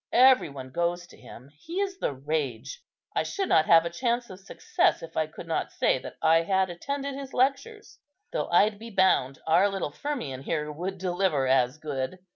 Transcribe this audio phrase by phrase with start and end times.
[0.13, 1.51] Every one goes to him.
[1.59, 2.81] He is the rage.
[3.15, 6.41] I should not have a chance of success if I could not say that I
[6.41, 7.99] had attended his lectures;
[8.33, 12.17] though I'd be bound our little Firmian here would deliver as good.